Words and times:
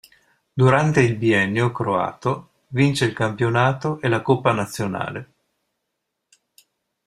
Durante 0.51 0.99
il 1.01 1.15
biennio 1.15 1.71
croato 1.71 2.53
vince 2.69 3.05
il 3.05 3.13
campionato 3.13 4.01
e 4.01 4.07
la 4.07 4.23
coppa 4.23 4.51
nazionale. 4.51 5.31